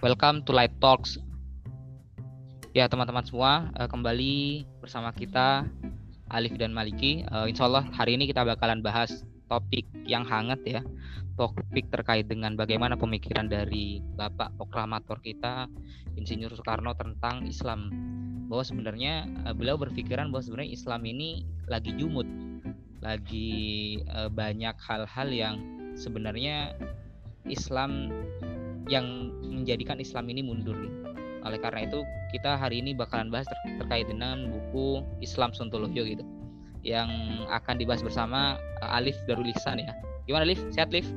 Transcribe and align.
welcome 0.00 0.40
to 0.48 0.56
Light 0.56 0.72
Talks. 0.80 1.20
Ya 2.72 2.88
teman-teman 2.88 3.20
semua, 3.20 3.68
uh, 3.76 3.84
kembali 3.84 4.64
bersama 4.80 5.12
kita 5.12 5.68
Alif 6.32 6.56
dan 6.56 6.72
Maliki. 6.72 7.28
Uh, 7.28 7.44
insya 7.44 7.68
Allah 7.68 7.84
hari 7.92 8.16
ini 8.16 8.24
kita 8.24 8.40
bakalan 8.40 8.80
bahas 8.80 9.28
topik 9.52 9.84
yang 10.08 10.24
hangat 10.24 10.56
ya, 10.64 10.80
topik 11.36 11.92
terkait 11.92 12.24
dengan 12.32 12.56
bagaimana 12.56 12.96
pemikiran 12.96 13.52
dari 13.52 14.00
Bapak 14.16 14.56
proklamator 14.56 15.20
kita, 15.20 15.68
Insinyur 16.16 16.56
Soekarno 16.56 16.96
tentang 16.96 17.44
Islam. 17.44 17.92
Bahwa 18.48 18.64
sebenarnya 18.64 19.28
uh, 19.44 19.52
beliau 19.52 19.76
berpikiran 19.76 20.32
bahwa 20.32 20.40
sebenarnya 20.40 20.80
Islam 20.80 21.04
ini 21.04 21.44
lagi 21.68 21.92
jumut, 22.00 22.26
lagi 23.04 24.00
banyak 24.32 24.76
hal-hal 24.80 25.28
yang 25.28 25.54
sebenarnya 25.96 26.76
Islam 27.48 28.12
yang 28.90 29.30
menjadikan 29.40 30.02
Islam 30.02 30.26
ini 30.28 30.42
mundur 30.42 30.74
Oleh 31.40 31.56
karena 31.56 31.88
itu 31.88 32.04
kita 32.36 32.58
hari 32.60 32.84
ini 32.84 32.92
bakalan 32.92 33.32
bahas 33.32 33.48
ter 33.48 33.56
terkait 33.80 34.04
dengan 34.04 34.52
buku 34.52 35.00
Islam 35.24 35.56
Sontoloyo 35.56 36.04
gitu 36.04 36.20
yang 36.84 37.08
akan 37.48 37.80
dibahas 37.80 38.04
bersama 38.04 38.60
uh, 38.84 38.96
Alif 38.96 39.16
Darul 39.24 39.48
Ihsan 39.48 39.80
ya. 39.80 39.92
Gimana 40.28 40.44
Alif? 40.44 40.60
Sehat 40.72 40.92
Alif? 40.92 41.08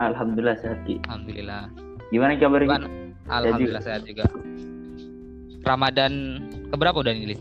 Alhamdulillah 0.00 0.56
sehat 0.60 0.80
Ki. 0.84 1.00
Alhamdulillah. 1.08 1.68
Gimana 2.12 2.36
kabarnya? 2.36 2.68
Gimana? 2.68 2.86
Alhamdulillah 3.28 3.84
sehat 3.84 4.02
juga. 4.04 4.28
Ramadan 5.62 6.12
keberapa 6.72 7.00
udah 7.00 7.12
ini 7.12 7.32
Alif? 7.32 7.40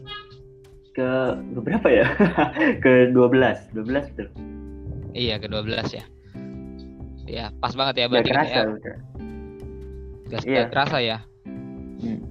Ke 0.96 1.36
berapa 1.40 1.88
ya? 1.88 2.06
ke 2.84 3.12
12, 3.12 3.76
12 3.76 4.12
betul. 4.16 4.28
Iya, 5.12 5.36
ke 5.40 5.48
12 5.48 6.00
ya. 6.00 6.04
Ya, 7.28 7.46
pas 7.64 7.72
banget 7.76 8.04
ya 8.04 8.06
berarti. 8.12 8.28
Gak 8.28 8.36
kerasa, 8.36 8.60
ya. 8.68 8.96
Gak, 10.32 10.48
iya. 10.48 10.72
kerasa 10.72 10.98
ya. 11.04 11.18
Hmm. 12.00 12.24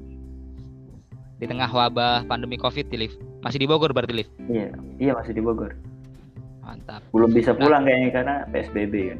Di 1.36 1.44
tengah 1.44 1.68
wabah 1.68 2.24
pandemi 2.24 2.56
Covid, 2.56 2.88
Liv. 2.96 3.12
Masih 3.44 3.60
di 3.60 3.68
Bogor 3.68 3.92
berarti, 3.92 4.24
Liv? 4.24 4.28
Iya, 4.48 4.72
iya 4.96 5.12
masih 5.12 5.36
di 5.36 5.44
Bogor. 5.44 5.76
Mantap. 6.64 7.04
Belum 7.12 7.28
bisa 7.32 7.52
nah. 7.52 7.60
pulang 7.60 7.82
nah, 7.84 7.92
kayaknya 7.92 8.08
karena 8.12 8.34
PSBB 8.48 8.94
kan. 9.12 9.18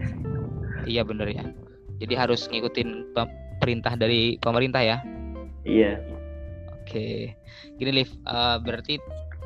Iya 0.89 1.03
bener 1.05 1.28
ya. 1.28 1.45
Jadi 2.01 2.14
harus 2.17 2.48
ngikutin 2.48 3.12
perintah 3.61 3.92
dari 4.01 4.41
pemerintah 4.41 4.81
ya. 4.81 4.97
Iya. 5.69 6.01
Oke. 6.81 7.36
Gini, 7.77 7.91
Liv. 7.92 8.08
Uh, 8.25 8.56
berarti 8.64 8.97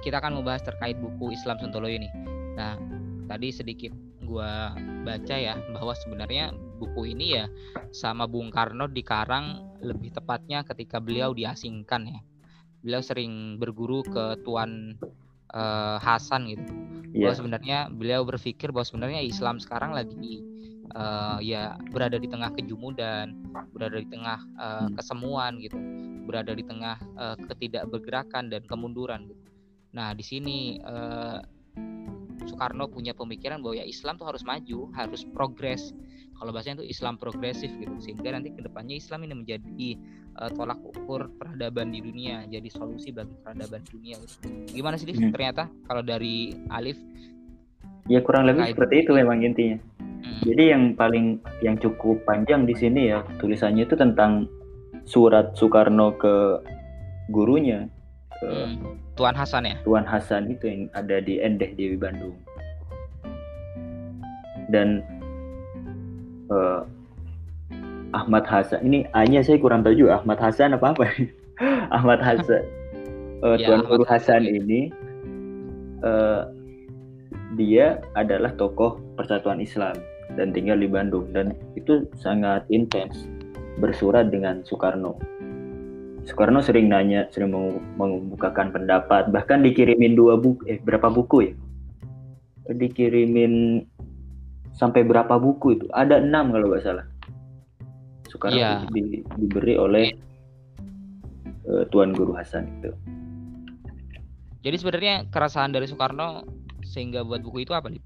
kita 0.07 0.23
akan 0.23 0.39
membahas 0.39 0.63
terkait 0.63 0.95
buku 1.03 1.35
Islam 1.35 1.59
Sontoloyo 1.59 1.99
ini. 1.99 2.11
Nah, 2.55 2.79
tadi 3.27 3.51
sedikit 3.51 3.91
gua 4.23 4.73
baca 5.03 5.35
ya 5.35 5.59
bahwa 5.75 5.93
sebenarnya 5.99 6.55
buku 6.85 7.17
ini 7.17 7.41
ya 7.41 7.49
sama 7.97 8.29
Bung 8.29 8.53
Karno 8.53 8.85
dikarang 8.85 9.77
lebih 9.81 10.13
tepatnya 10.13 10.61
ketika 10.69 11.01
beliau 11.01 11.33
diasingkan 11.33 12.05
ya. 12.05 12.21
Beliau 12.85 13.01
sering 13.01 13.57
berguru 13.57 14.05
ke 14.05 14.45
Tuan 14.45 15.01
uh, 15.57 15.97
Hasan 15.97 16.53
gitu. 16.53 16.69
Yeah. 17.17 17.33
Bahwa 17.33 17.35
sebenarnya 17.41 17.79
beliau 17.89 18.29
berpikir 18.29 18.69
bahwa 18.69 18.85
sebenarnya 18.85 19.25
Islam 19.25 19.57
sekarang 19.57 19.97
lagi 19.97 20.45
uh, 20.93 21.41
ya 21.41 21.81
berada 21.89 22.21
di 22.21 22.29
tengah 22.29 22.53
kejumudan, 22.53 23.41
berada 23.73 23.97
di 23.97 24.09
tengah 24.13 24.39
uh, 24.61 24.89
kesemuan 24.93 25.57
gitu, 25.65 25.81
berada 26.29 26.53
di 26.53 26.61
tengah 26.61 27.01
uh, 27.17 27.37
ketidakbergerakan 27.49 28.53
dan 28.53 28.63
kemunduran 28.69 29.25
gitu. 29.33 29.41
Nah, 29.95 30.13
di 30.13 30.25
sini 30.27 30.77
uh, 30.83 31.39
Soekarno 32.45 32.89
punya 32.89 33.17
pemikiran 33.17 33.61
bahwa 33.65 33.81
ya 33.81 33.87
Islam 33.87 34.21
tuh 34.21 34.29
harus 34.29 34.45
maju, 34.45 34.93
harus 34.95 35.25
progres. 35.33 35.93
Kalau 36.35 36.51
bahasanya 36.51 36.83
itu 36.83 36.99
Islam 36.99 37.15
progresif 37.15 37.71
gitu, 37.79 37.95
sehingga 38.03 38.35
nanti 38.35 38.51
ke 38.51 38.61
depannya 38.61 38.99
Islam 38.99 39.23
ini 39.23 39.35
menjadi 39.39 39.89
uh, 40.43 40.51
tolak 40.51 40.83
ukur 40.83 41.31
peradaban 41.39 41.95
di 41.95 42.03
dunia, 42.03 42.43
jadi 42.51 42.67
solusi 42.75 43.15
bagi 43.15 43.39
peradaban 43.39 43.87
dunia. 43.87 44.19
Gitu. 44.19 44.75
Gimana 44.75 44.99
sih, 44.99 45.07
hmm. 45.07 45.31
ternyata 45.31 45.71
kalau 45.87 46.03
dari 46.03 46.53
Alif? 46.75 46.99
Ya 48.11 48.21
kurang 48.21 48.51
lebih 48.51 48.67
seperti 48.67 49.07
itu 49.07 49.17
memang 49.17 49.41
intinya. 49.47 49.79
Hmm. 50.03 50.43
Jadi 50.45 50.63
yang 50.75 50.83
paling 50.99 51.39
yang 51.63 51.79
cukup 51.79 52.21
panjang 52.27 52.67
di 52.69 52.75
sini 52.77 53.15
ya 53.15 53.25
tulisannya 53.41 53.87
itu 53.87 53.97
tentang 53.97 54.51
surat 55.05 55.53
Soekarno 55.57 56.17
ke 56.17 56.61
gurunya 57.33 57.89
ke 58.41 58.51
hmm. 58.51 59.04
Tuan 59.15 59.35
Hasan 59.39 59.63
ya? 59.63 59.77
Tuan 59.87 60.03
Hasan 60.03 60.51
itu 60.51 60.67
yang 60.67 60.83
ada 60.91 61.23
di 61.23 61.39
Endeh 61.39 61.71
di 61.79 61.95
Bandung. 61.95 62.35
Dan 64.75 65.07
uh, 66.51 66.83
Ahmad 68.11 68.43
Hasan. 68.47 68.83
Ini 68.83 69.07
hanya 69.15 69.47
saya 69.47 69.59
kurang 69.63 69.87
tahu 69.87 69.95
juga. 69.95 70.19
Ahmad 70.19 70.43
Hasan 70.43 70.75
apa 70.75 70.99
apa? 70.99 71.07
Ahmad 71.97 72.19
Hasan. 72.19 72.63
Uh, 73.43 73.55
ya, 73.55 73.71
Tuan 73.71 73.87
Guru 73.87 74.03
Hasan 74.07 74.51
ini 74.51 74.91
uh, 76.03 76.51
dia 77.55 78.03
adalah 78.19 78.51
tokoh 78.59 78.99
Persatuan 79.15 79.63
Islam 79.63 79.95
dan 80.35 80.51
tinggal 80.51 80.83
di 80.83 80.91
Bandung. 80.91 81.31
Dan 81.31 81.55
itu 81.79 82.03
sangat 82.19 82.67
intens 82.67 83.31
bersurat 83.79 84.27
dengan 84.31 84.63
Soekarno 84.67 85.19
Soekarno 86.25 86.65
sering 86.65 86.89
nanya, 86.89 87.29
sering 87.29 87.53
mengemukakan 88.01 88.73
pendapat, 88.73 89.29
bahkan 89.29 89.61
dikirimin 89.61 90.17
dua 90.17 90.41
buku, 90.41 90.65
eh 90.65 90.81
berapa 90.81 91.13
buku 91.13 91.53
ya? 91.53 91.53
Dikirimin 92.73 93.85
sampai 94.73 95.05
berapa 95.05 95.37
buku 95.37 95.77
itu? 95.77 95.87
Ada 95.93 96.25
enam 96.25 96.49
kalau 96.57 96.73
nggak 96.73 96.85
salah. 96.85 97.05
Soekarno 98.33 98.57
ya. 98.57 98.83
di, 98.89 99.21
diberi 99.37 99.77
oleh 99.77 100.17
uh, 101.69 101.85
Tuan 101.93 102.17
Guru 102.17 102.33
Hasan 102.33 102.73
itu. 102.81 102.91
Jadi 104.65 104.77
sebenarnya 104.81 105.29
keresahan 105.29 105.77
dari 105.77 105.85
Soekarno 105.85 106.41
sehingga 106.81 107.21
buat 107.21 107.45
buku 107.45 107.69
itu 107.69 107.77
apa 107.77 107.93
nih? 107.93 108.01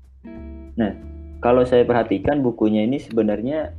Nah, 0.74 0.90
kalau 1.38 1.62
saya 1.62 1.86
perhatikan 1.86 2.42
bukunya 2.42 2.82
ini 2.82 2.98
sebenarnya 2.98 3.70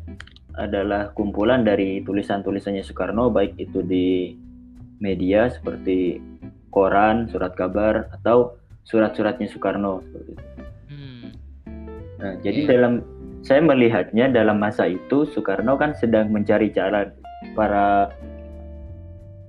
adalah 0.59 1.15
kumpulan 1.15 1.63
dari 1.63 2.03
tulisan-tulisannya 2.03 2.83
Soekarno 2.83 3.31
baik 3.31 3.55
itu 3.55 3.79
di 3.79 4.35
media 4.99 5.47
seperti 5.47 6.19
koran, 6.69 7.31
surat 7.31 7.55
kabar 7.55 8.11
atau 8.19 8.59
surat-suratnya 8.83 9.47
Soekarno 9.47 10.03
seperti 10.03 10.31
itu. 10.35 10.45
Hmm. 10.91 11.27
Nah, 12.19 12.33
jadi 12.43 12.59
yeah. 12.67 12.69
dalam 12.75 12.93
saya 13.39 13.63
melihatnya 13.63 14.27
dalam 14.27 14.59
masa 14.59 14.85
itu 14.91 15.23
Soekarno 15.31 15.79
kan 15.79 15.95
sedang 15.95 16.27
mencari 16.29 16.75
cara 16.75 17.07
para 17.55 18.11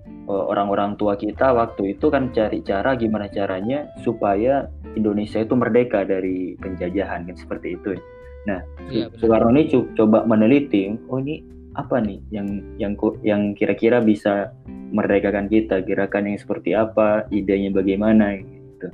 e, 0.07 0.33
orang-orang 0.33 0.95
tua 0.95 1.19
kita 1.19 1.51
waktu 1.51 1.99
itu 1.99 2.07
kan 2.07 2.31
cari 2.31 2.63
cara 2.63 2.95
gimana 2.95 3.27
caranya 3.27 3.91
supaya 4.07 4.71
Indonesia 4.95 5.43
itu 5.43 5.55
merdeka 5.59 6.07
dari 6.07 6.55
penjajahan 6.63 7.27
kan 7.27 7.37
seperti 7.37 7.75
itu. 7.75 7.99
Ya. 7.99 8.03
Nah, 8.49 8.61
ya, 8.89 9.13
Soekarno 9.21 9.53
ini 9.53 9.69
coba 9.69 10.25
meneliti, 10.25 10.89
oh 11.13 11.21
ini 11.21 11.45
apa 11.77 12.01
nih 12.01 12.19
yang 12.33 12.49
yang 12.81 12.97
yang 13.21 13.43
kira-kira 13.53 14.01
bisa 14.01 14.53
merdekakan 14.91 15.47
kita, 15.47 15.85
gerakan 15.85 16.33
yang 16.33 16.39
seperti 16.41 16.73
apa, 16.73 17.29
idenya 17.31 17.71
bagaimana 17.71 18.41
gitu. 18.41 18.89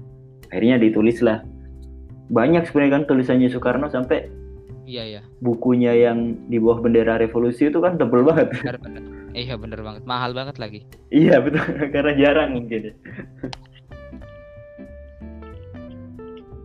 Akhirnya 0.51 0.77
ditulislah 0.83 1.47
banyak 2.27 2.67
sebenarnya 2.67 2.93
kan 3.01 3.05
tulisannya 3.07 3.49
Soekarno 3.51 3.87
sampai 3.91 4.27
Iya 4.87 5.19
ya. 5.19 5.23
Bukunya 5.43 5.99
yang 5.99 6.47
di 6.47 6.63
bawah 6.63 6.79
bendera 6.79 7.19
revolusi 7.19 7.67
itu 7.67 7.83
kan 7.83 7.99
tebel 7.99 8.23
banget. 8.23 8.55
Bener, 8.55 8.79
bener. 8.79 9.03
Iya 9.35 9.59
bener 9.59 9.83
banget, 9.83 10.07
mahal 10.07 10.31
banget 10.31 10.63
lagi. 10.63 10.87
Iya 11.11 11.43
betul, 11.43 11.67
karena 11.95 12.13
jarang 12.15 12.55
mungkin. 12.55 12.95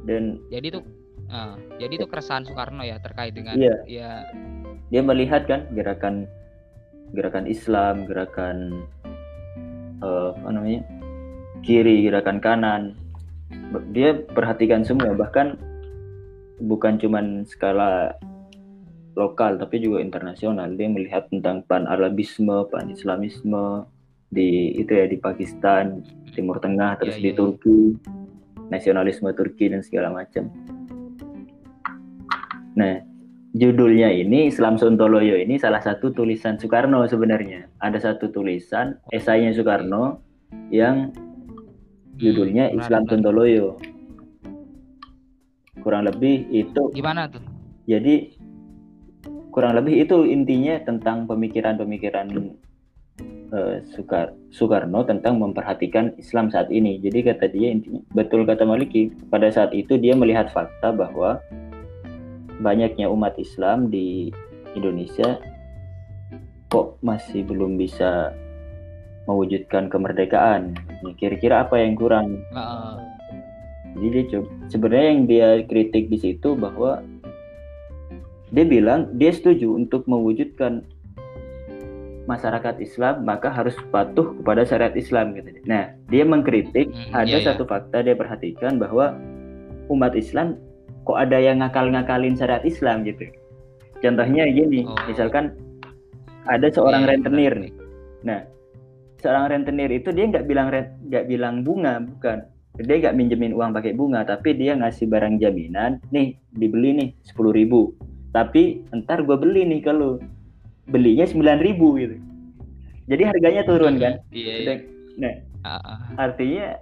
Dan 0.06 0.38
jadi 0.54 0.78
tuh 0.78 0.86
Uh, 1.32 1.56
jadi 1.80 1.96
itu 1.96 2.08
keresahan 2.12 2.44
Soekarno 2.44 2.84
ya 2.84 3.00
terkait 3.00 3.32
dengan 3.32 3.56
iya. 3.56 3.80
ya 3.88 4.28
dia 4.92 5.00
melihat 5.00 5.48
kan 5.48 5.64
gerakan 5.72 6.28
gerakan 7.16 7.48
Islam, 7.48 8.04
gerakan 8.04 8.84
uh, 10.04 10.36
apa 10.36 10.50
namanya 10.52 10.82
kiri, 11.64 12.04
gerakan 12.04 12.44
kanan. 12.44 12.82
Dia 13.96 14.20
perhatikan 14.36 14.84
semua 14.84 15.16
bahkan 15.16 15.56
bukan 16.60 17.00
cuman 17.00 17.48
skala 17.48 18.16
lokal 19.16 19.56
tapi 19.56 19.80
juga 19.80 20.04
internasional. 20.04 20.72
Dia 20.76 20.88
melihat 20.92 21.32
tentang 21.32 21.64
pan 21.68 21.88
Arabisme, 21.88 22.68
pan 22.68 22.92
Islamisme 22.92 23.88
di 24.32 24.80
itu 24.80 24.92
ya 24.92 25.08
di 25.08 25.20
Pakistan, 25.20 26.04
Timur 26.32 26.60
Tengah, 26.64 27.00
terus 27.00 27.20
yeah, 27.20 27.24
di 27.24 27.30
yeah. 27.32 27.40
Turki, 27.40 27.80
nasionalisme 28.72 29.32
Turki 29.36 29.68
dan 29.68 29.84
segala 29.84 30.12
macam. 30.12 30.48
Nah, 32.76 33.04
judulnya 33.52 34.08
ini 34.16 34.48
Islam 34.48 34.80
Sontoloyo 34.80 35.36
ini 35.36 35.60
salah 35.60 35.84
satu 35.84 36.16
tulisan 36.16 36.56
Soekarno 36.56 37.04
sebenarnya. 37.04 37.68
Ada 37.84 38.12
satu 38.12 38.32
tulisan 38.32 38.96
esainya 39.12 39.52
Soekarno 39.52 40.24
yang 40.72 41.12
judulnya 42.16 42.72
hmm, 42.72 42.80
Islam 42.80 43.04
Sontoloyo. 43.12 43.76
Kurang 45.82 46.08
lebih 46.08 46.48
itu 46.54 46.94
Gimana 46.96 47.28
tuh? 47.28 47.44
Jadi 47.90 48.38
kurang 49.52 49.76
lebih 49.76 50.08
itu 50.08 50.24
intinya 50.24 50.80
tentang 50.88 51.28
pemikiran-pemikiran 51.28 52.32
uh, 53.52 53.84
Sukar 53.92 54.32
Soekarno 54.54 55.04
tentang 55.04 55.42
memperhatikan 55.44 56.16
Islam 56.16 56.48
saat 56.48 56.72
ini. 56.72 57.04
Jadi 57.04 57.20
kata 57.28 57.52
dia 57.52 57.74
intinya 57.74 58.00
betul 58.16 58.48
kata 58.48 58.64
Maliki 58.64 59.12
pada 59.28 59.52
saat 59.52 59.76
itu 59.76 60.00
dia 60.00 60.16
melihat 60.16 60.48
fakta 60.56 60.96
bahwa 60.96 61.42
banyaknya 62.62 63.10
umat 63.10 63.36
Islam 63.42 63.90
di 63.90 64.30
Indonesia 64.78 65.42
kok 66.72 67.02
masih 67.04 67.44
belum 67.44 67.76
bisa 67.76 68.32
mewujudkan 69.28 69.92
kemerdekaan. 69.92 70.78
Kira-kira 71.20 71.68
apa 71.68 71.82
yang 71.82 72.00
kurang? 72.00 72.42
Uh. 72.56 72.98
Jadi 73.92 74.08
dia 74.08 74.24
coba 74.32 74.48
sebenarnya 74.72 75.08
yang 75.12 75.22
dia 75.28 75.50
kritik 75.68 76.08
di 76.08 76.18
situ 76.18 76.56
bahwa 76.56 77.04
dia 78.56 78.64
bilang 78.64 79.12
dia 79.20 79.36
setuju 79.36 79.76
untuk 79.76 80.08
mewujudkan 80.08 80.88
masyarakat 82.24 82.80
Islam 82.80 83.28
maka 83.28 83.52
harus 83.52 83.76
patuh 83.92 84.32
kepada 84.40 84.64
syariat 84.64 84.96
Islam 84.96 85.36
gitu. 85.36 85.52
Nah, 85.68 85.92
dia 86.08 86.24
mengkritik 86.24 86.88
hmm, 86.88 87.12
ada 87.12 87.28
iya, 87.28 87.40
iya. 87.44 87.48
satu 87.52 87.68
iya. 87.68 87.72
fakta 87.76 87.98
dia 88.08 88.16
perhatikan 88.16 88.80
bahwa 88.80 89.20
umat 89.92 90.16
Islam 90.16 90.56
kok 91.06 91.18
ada 91.18 91.38
yang 91.38 91.62
ngakal-ngakalin 91.62 92.38
syariat 92.38 92.64
Islam 92.66 93.04
gitu. 93.06 93.30
Contohnya 94.02 94.50
gini, 94.50 94.86
oh. 94.86 94.98
misalkan 95.06 95.54
ada 96.50 96.68
seorang 96.74 97.06
yeah, 97.06 97.10
rentenir 97.14 97.54
nih. 97.54 97.74
Nah, 98.26 98.40
seorang 99.22 99.54
rentenir 99.54 99.90
itu 99.94 100.10
dia 100.10 100.26
nggak 100.26 100.46
bilang 100.50 100.74
nggak 100.74 101.26
bilang 101.30 101.62
bunga, 101.62 102.02
bukan. 102.02 102.46
Dia 102.82 102.98
nggak 102.98 103.16
minjemin 103.20 103.54
uang 103.54 103.78
pakai 103.78 103.94
bunga, 103.94 104.26
tapi 104.26 104.58
dia 104.58 104.74
ngasih 104.74 105.06
barang 105.06 105.38
jaminan, 105.38 106.02
nih 106.10 106.34
dibeli 106.56 106.98
nih 106.98 107.10
sepuluh 107.22 107.54
ribu. 107.54 107.94
Tapi 108.32 108.88
ntar 108.96 109.28
gue 109.28 109.38
beli 109.38 109.68
nih 109.68 109.82
kalau 109.86 110.18
belinya 110.90 111.28
sembilan 111.28 111.60
ribu 111.62 112.00
gitu. 112.00 112.18
Jadi 113.12 113.24
harganya 113.28 113.62
turun 113.68 114.00
kan. 114.00 114.24
Iya. 114.32 114.54
iya. 114.66 114.76
Nah, 115.20 115.34
uh, 115.68 116.00
artinya 116.16 116.80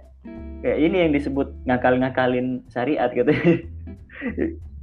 kayak 0.62 0.78
ini 0.78 0.96
yang 1.04 1.12
disebut 1.12 1.48
ngakal-ngakalin 1.66 2.62
syariat 2.70 3.10
gitu. 3.12 3.34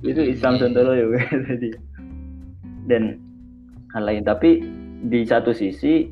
itu 0.06 0.22
Islam 0.22 0.58
yeah, 0.58 0.62
Sontoloyo 0.62 1.06
tadi. 1.50 1.70
Dan 2.88 3.20
hal 3.94 4.04
lain 4.06 4.24
tapi 4.24 4.64
di 5.08 5.24
satu 5.24 5.54
sisi 5.54 6.10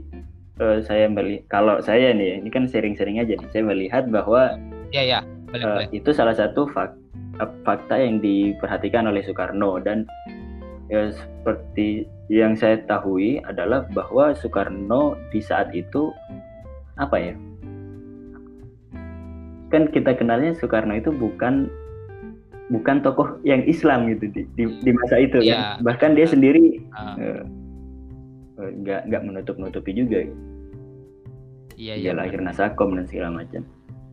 uh, 0.62 0.80
saya 0.84 1.10
melihat 1.10 1.44
kalau 1.52 1.82
saya 1.82 2.14
nih 2.14 2.40
ini 2.40 2.50
kan 2.54 2.70
sering-sering 2.70 3.20
aja 3.20 3.36
nih 3.36 3.50
saya 3.52 3.64
melihat 3.66 4.08
bahwa 4.08 4.56
ya 4.94 5.04
ya 5.04 5.20
boleh, 5.50 5.64
uh, 5.66 5.70
boleh. 5.82 5.88
itu 5.92 6.10
salah 6.14 6.36
satu 6.36 6.70
fak, 6.72 6.94
fakta 7.66 7.96
yang 8.00 8.22
diperhatikan 8.22 9.10
oleh 9.10 9.26
Soekarno 9.26 9.82
dan 9.82 10.06
ya 10.88 11.10
seperti 11.10 12.06
yang 12.30 12.54
saya 12.54 12.78
tahui 12.86 13.42
adalah 13.46 13.86
bahwa 13.94 14.38
Soekarno 14.38 15.18
di 15.34 15.42
saat 15.42 15.74
itu 15.74 16.14
apa 16.96 17.18
ya 17.18 17.36
kan 19.74 19.90
kita 19.92 20.14
kenalnya 20.16 20.54
Soekarno 20.56 20.94
itu 20.96 21.10
bukan 21.12 21.68
bukan 22.74 23.06
tokoh 23.06 23.38
yang 23.46 23.62
Islam 23.70 24.10
gitu 24.10 24.26
di, 24.34 24.42
di, 24.58 24.64
di 24.82 24.92
masa 24.94 25.22
itu 25.22 25.38
ya. 25.46 25.78
kan 25.78 25.86
bahkan 25.86 26.12
dia 26.18 26.26
sendiri 26.26 26.82
uh. 26.98 27.46
nggak 28.58 29.12
nggak 29.12 29.22
menutup 29.22 29.56
nutupi 29.62 29.94
juga 29.94 30.26
gitu. 30.26 30.38
iya 31.78 31.94
iya 31.94 32.12
lahir 32.18 32.42
nasakom 32.42 32.98
dan 32.98 33.06
segala 33.06 33.44
macam 33.44 33.62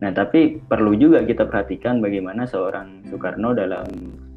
nah 0.03 0.11
tapi 0.11 0.59
perlu 0.67 0.93
juga 0.99 1.23
kita 1.23 1.47
perhatikan 1.47 2.03
bagaimana 2.03 2.43
seorang 2.43 3.01
Soekarno 3.07 3.55
dalam 3.55 3.87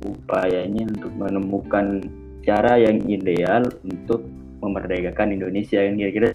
upayanya 0.06 0.86
untuk 0.94 1.12
menemukan 1.18 2.00
cara 2.46 2.78
yang 2.78 3.02
ideal 3.10 3.66
untuk 3.82 4.22
memerdekakan 4.62 5.34
Indonesia 5.34 5.82
yang 5.82 5.98
kira-kira 5.98 6.32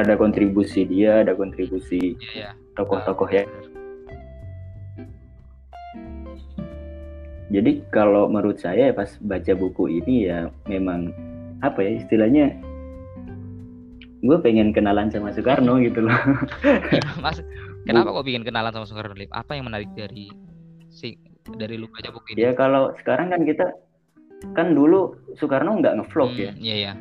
ada 0.00 0.14
kontribusi 0.16 0.88
dia 0.88 1.22
ada 1.22 1.36
kontribusi 1.36 2.16
iya, 2.34 2.50
iya. 2.56 2.74
tokoh-tokoh 2.74 3.28
ya 3.30 3.44
jadi 7.54 7.72
kalau 7.94 8.26
menurut 8.26 8.58
saya 8.58 8.90
pas 8.90 9.14
baca 9.22 9.52
buku 9.54 10.02
ini 10.02 10.26
ya 10.26 10.50
memang 10.66 11.14
apa 11.62 11.78
ya 11.86 12.02
istilahnya 12.02 12.50
gue 14.24 14.38
pengen 14.40 14.72
kenalan 14.72 15.12
sama 15.12 15.30
Soekarno 15.36 15.76
gitu 15.84 16.00
loh. 16.02 16.16
Mas 17.22 17.44
kenapa 17.84 18.10
kok 18.10 18.24
pengen 18.24 18.42
kenalan 18.42 18.72
sama 18.72 18.88
Soekarno? 18.88 19.14
Apa 19.30 19.54
yang 19.54 19.68
menarik 19.68 19.92
dari 19.94 20.32
si 20.88 21.14
dari 21.60 21.76
lu 21.78 21.86
baca 21.92 22.10
buku 22.10 22.34
ini? 22.34 22.48
Ya 22.48 22.56
kalau 22.56 22.90
sekarang 22.98 23.30
kan 23.30 23.46
kita 23.46 23.70
kan 24.58 24.72
dulu 24.72 25.14
Soekarno 25.38 25.78
nggak 25.78 26.00
ngevlog 26.00 26.32
hmm, 26.34 26.40
ya. 26.40 26.52
iya 26.58 26.74
iya. 26.74 26.92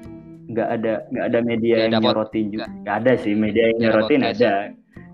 Nggak 0.51 0.67
ada 0.69 0.93
nggak 1.09 1.25
ada 1.31 1.39
media 1.41 1.75
gak 1.75 1.81
yang 1.81 1.91
ada 1.95 2.03
nyorotin 2.03 2.45
juga. 2.51 2.67
nggak 2.83 2.95
ada 2.99 3.11
sih 3.23 3.33
media 3.33 3.63
yang 3.71 3.79
nyorotin 3.79 4.21
ada, 4.21 4.29
ada. 4.29 4.53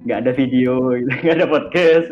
nggak 0.04 0.18
ada 0.26 0.32
video 0.34 0.74
nggak 1.22 1.36
ada 1.38 1.46
podcast 1.48 2.10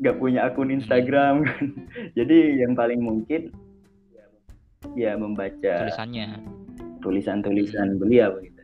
nggak 0.00 0.16
punya 0.20 0.48
akun 0.48 0.72
Instagram 0.72 1.44
kan. 1.44 1.64
Jadi 2.18 2.60
yang 2.60 2.76
paling 2.76 3.00
mungkin 3.00 3.52
ya 4.94 5.16
membaca 5.16 5.88
tulisannya. 5.88 6.40
tulisan-tulisan 7.00 7.96
beliau 7.96 8.36
gitu. 8.44 8.62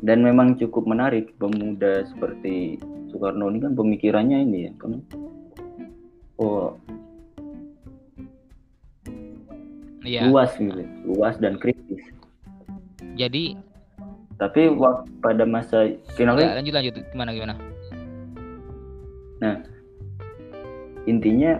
Dan 0.00 0.24
memang 0.24 0.56
cukup 0.56 0.88
menarik 0.88 1.36
pemuda 1.36 2.08
seperti 2.08 2.80
Soekarno 3.12 3.52
ini 3.52 3.58
kan 3.60 3.72
pemikirannya 3.76 4.38
ini 4.44 4.58
ya 4.70 4.72
kan? 4.80 4.92
Oh. 6.40 6.72
Ya. 10.00 10.24
luas 10.26 10.56
gitu 10.56 10.72
luas 11.04 11.36
dan 11.38 11.60
kritis. 11.60 12.00
Jadi 13.20 13.52
tapi 14.40 14.72
pada 15.20 15.44
masa 15.44 15.92
ya, 16.16 16.56
lanjut 16.56 16.72
lanjut. 16.72 16.94
Gimana 17.12 17.30
gimana? 17.36 17.54
Nah 19.44 19.60
intinya 21.10 21.58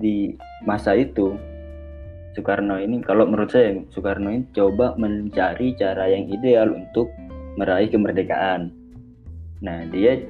di 0.00 0.32
masa 0.64 0.96
itu 0.96 1.36
Soekarno 2.32 2.76
ini 2.76 3.00
kalau 3.00 3.24
menurut 3.24 3.52
saya 3.52 3.76
Soekarno 3.92 4.28
ini 4.28 4.44
coba 4.52 4.96
mencari 5.00 5.72
cara 5.76 6.08
yang 6.08 6.28
ideal 6.28 6.72
untuk 6.72 7.08
meraih 7.56 7.88
kemerdekaan. 7.88 8.72
Nah 9.64 9.88
dia 9.88 10.20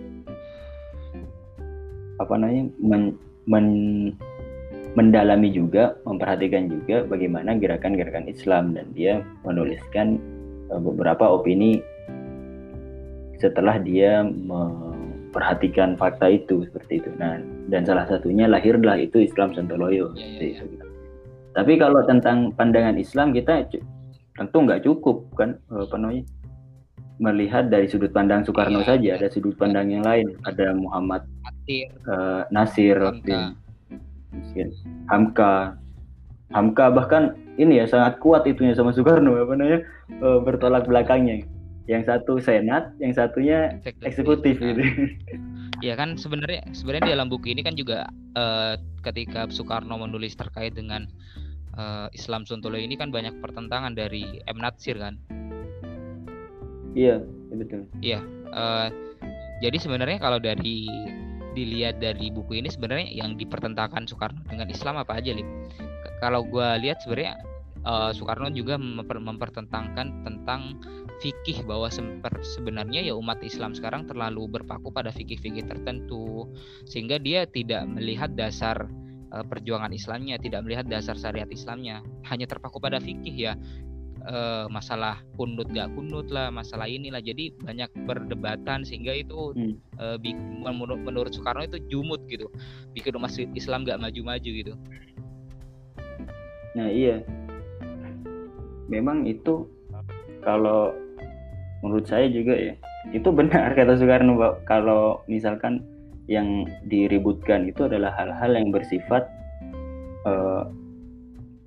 apa 2.23 2.33
namanya 2.39 2.71
men, 2.79 3.03
men, 3.51 3.67
mendalami 4.95 5.53
juga 5.53 5.99
memperhatikan 6.07 6.71
juga 6.71 7.05
bagaimana 7.05 7.59
gerakan-gerakan 7.59 8.31
Islam 8.31 8.73
dan 8.73 8.87
dia 8.95 9.21
menuliskan 9.45 10.17
eh, 10.73 10.81
beberapa 10.81 11.27
opini 11.27 11.83
setelah 13.37 13.77
dia 13.83 14.25
memperhatikan 15.37 16.01
fakta 16.01 16.33
itu 16.33 16.65
seperti 16.65 17.05
itu. 17.05 17.13
Nah 17.21 17.37
dan 17.69 17.85
salah 17.85 18.09
satunya 18.09 18.49
lahirlah 18.49 18.97
itu 18.97 19.21
Islam 19.21 19.53
Sontoloyo. 19.53 20.17
Ya, 20.17 20.25
ya, 20.41 20.65
ya. 20.65 20.85
Tapi 21.53 21.77
kalau 21.77 22.01
tentang 22.09 22.57
pandangan 22.57 22.97
Islam 22.97 23.37
kita 23.37 23.69
tentu 24.41 24.57
nggak 24.65 24.81
cukup 24.89 25.29
kan 25.37 25.61
apa 25.69 25.93
namanya 26.01 26.25
melihat 27.21 27.69
dari 27.69 27.85
sudut 27.89 28.13
pandang 28.17 28.45
Soekarno 28.45 28.81
ya, 28.85 28.97
saja, 28.97 29.11
ada 29.21 29.29
sudut 29.33 29.57
pandang 29.57 29.89
yang 29.89 30.05
lain, 30.05 30.37
ada 30.45 30.77
Muhammad 30.77 31.25
Nasir, 31.49 31.89
uh, 32.09 32.45
Nasir 32.53 32.97
Hamka. 33.01 33.57
Hamka, 35.09 35.53
Hamka 36.53 36.87
bahkan 36.93 37.33
ini 37.57 37.81
ya 37.81 37.89
sangat 37.89 38.21
kuat 38.21 38.45
itunya 38.45 38.77
sama 38.77 38.93
Soekarno 38.93 39.37
apa 39.37 39.53
namanya 39.57 39.81
uh, 40.21 40.41
bertolak 40.45 40.85
belakangnya. 40.85 41.45
Yang 41.87 42.03
satu 42.11 42.43
senat, 42.43 42.91
yang 42.99 43.15
satunya 43.15 43.79
eksekutif, 43.87 44.07
eksekutif 44.07 44.57
gitu. 44.59 44.83
ya 45.87 45.95
kan 45.95 46.19
sebenarnya 46.19 46.67
sebenarnya 46.75 47.05
di 47.07 47.13
dalam 47.15 47.29
buku 47.31 47.55
ini 47.55 47.63
kan 47.63 47.79
juga 47.79 48.11
uh, 48.35 48.75
ketika 49.07 49.47
Soekarno 49.47 49.95
menulis 50.01 50.35
terkait 50.35 50.75
dengan 50.75 51.07
uh, 51.79 52.11
Islam 52.11 52.43
Sontolo 52.43 52.75
ini 52.81 52.99
kan 52.99 53.15
banyak 53.15 53.39
pertentangan 53.39 53.95
dari 53.95 54.43
M. 54.51 54.59
Natsir 54.59 54.99
kan? 54.99 55.15
Iya 56.97 57.23
betul. 57.55 57.87
Iya 58.03 58.25
uh, 58.53 58.89
jadi 59.61 59.77
sebenarnya 59.81 60.19
kalau 60.21 60.39
dari 60.41 60.89
dilihat 61.57 62.05
dari 62.05 62.29
buku 62.29 62.61
ini 62.61 62.69
sebenarnya 62.69 63.09
yang 63.09 63.41
dipertentangkan 63.41 64.05
Soekarno 64.05 64.45
dengan 64.45 64.69
Islam 64.69 65.01
apa 65.01 65.17
aja 65.17 65.33
lim 65.33 65.49
kalau 66.21 66.45
gue 66.45 66.69
lihat 66.85 67.01
sebenarnya 67.01 67.41
uh, 67.89 68.13
Soekarno 68.13 68.53
juga 68.53 68.77
memper 68.77 69.17
mempertentangkan 69.17 70.21
tentang 70.21 70.77
fikih 71.21 71.65
bahwa 71.65 71.89
sebenarnya 72.43 73.01
ya 73.01 73.15
umat 73.17 73.41
Islam 73.41 73.73
sekarang 73.73 74.05
terlalu 74.05 74.61
berpaku 74.61 74.93
pada 74.93 75.09
fikih-fikih 75.09 75.65
tertentu 75.65 76.51
sehingga 76.85 77.17
dia 77.17 77.49
tidak 77.49 77.89
melihat 77.89 78.37
dasar 78.37 78.85
uh, 79.33 79.45
perjuangan 79.45 79.93
Islamnya, 79.97 80.37
tidak 80.37 80.65
melihat 80.69 80.85
dasar 80.87 81.17
syariat 81.17 81.49
Islamnya, 81.49 82.05
hanya 82.29 82.45
terpaku 82.45 82.77
pada 82.77 83.01
fikih 83.01 83.33
ya 83.33 83.53
uh, 84.29 84.67
masalah 84.69 85.23
kunut 85.41 85.71
gak 85.73 85.89
kunut 85.97 86.29
lah, 86.29 86.53
masalah 86.53 86.85
inilah. 86.91 87.23
Jadi 87.23 87.55
banyak 87.65 87.89
perdebatan 88.05 88.85
sehingga 88.85 89.17
itu 89.17 89.57
hmm. 89.57 89.75
uh, 89.97 90.19
menurut, 90.69 91.01
menurut 91.01 91.33
Soekarno 91.33 91.65
itu 91.65 91.81
jumut 91.89 92.21
gitu, 92.29 92.51
bikin 92.93 93.17
umat 93.17 93.33
Islam 93.57 93.89
gak 93.89 94.03
maju-maju 94.03 94.51
gitu. 94.51 94.75
Nah 96.77 96.93
iya, 96.93 97.25
memang 98.93 99.25
itu 99.25 99.65
kalau 100.45 100.93
menurut 101.87 102.07
saya 102.11 102.27
juga 102.27 102.59
ya 102.59 102.75
itu 103.15 103.31
benar 103.31 103.73
kata 103.79 103.95
Soekarno 103.95 104.35
kalau 104.67 105.23
misalkan 105.31 105.87
yang 106.27 106.67
diributkan 106.91 107.71
itu 107.71 107.87
adalah 107.87 108.11
hal-hal 108.19 108.59
yang 108.59 108.75
bersifat 108.75 109.31
uh, 110.27 110.67